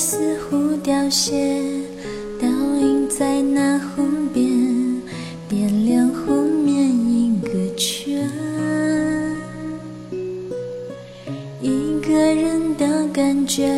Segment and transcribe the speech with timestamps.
[0.00, 1.32] 似乎凋谢，
[2.40, 5.02] 倒映在那湖边，
[5.46, 8.26] 点亮湖面一个圈。
[11.60, 13.70] 一个人的感觉，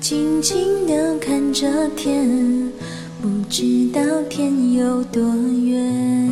[0.00, 2.28] 静静的看着天，
[3.22, 5.22] 不知道天有多
[5.64, 6.28] 远。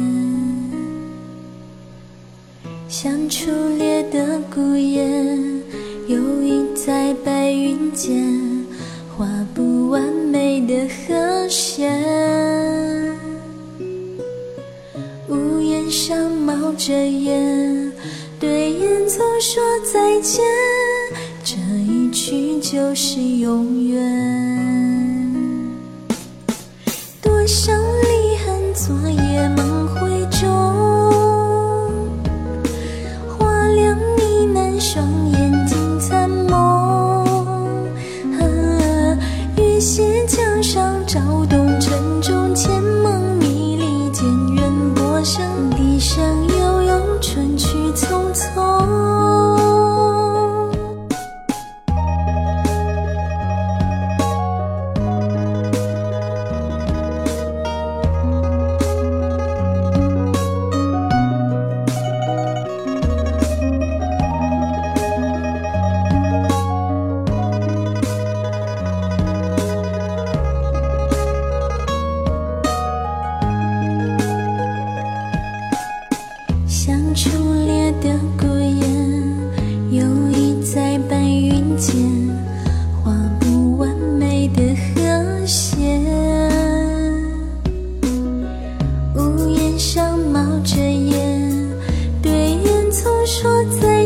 [2.89, 5.63] 像初裂的孤雁，
[6.09, 8.56] 游弋在白云间，
[9.17, 11.91] 画不完美的和弦。
[15.31, 17.91] 屋檐上冒着烟，
[18.39, 20.45] 对烟囱说再见，
[21.43, 21.57] 这
[21.91, 23.99] 一去就是永远。
[27.23, 30.47] 多少离恨，昨夜梦回中。
[33.27, 35.46] 花凉呢喃，双眼
[40.67, 41.66] 上找到。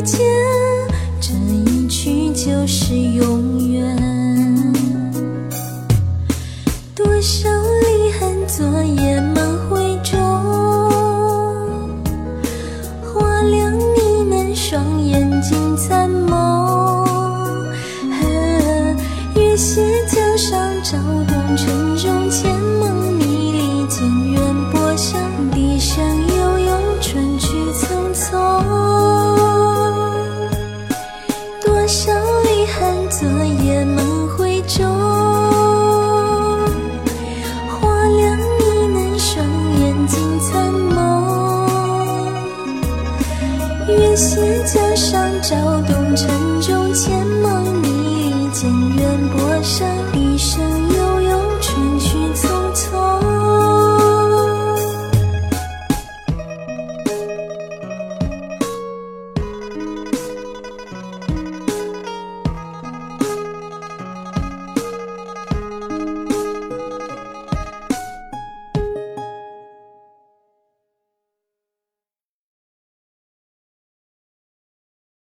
[0.02, 3.96] 这一去就是永远。
[6.94, 7.48] 多少
[7.82, 10.18] 离恨，昨夜梦回中。
[13.02, 14.00] 花凉呢
[14.30, 17.68] 喃，双眼尽残梦。
[19.34, 20.96] 月斜江上，照
[21.28, 24.40] 动城中千梦迷离间，远
[24.72, 25.20] 波响，
[25.52, 26.02] 笛声
[26.36, 28.79] 悠悠，春去匆匆。
[44.10, 45.56] 月斜江上，照
[45.86, 50.60] 动城中千梦迷离渐，远波声，一声
[50.96, 51.19] 悠。